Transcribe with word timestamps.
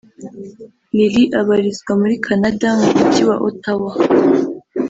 Lily 0.97 1.23
abarizwa 1.39 1.91
muri 2.01 2.15
Canada 2.25 2.67
mu 2.81 2.87
mujyi 2.97 3.23
wa 3.29 3.35
Ottawa 3.47 3.91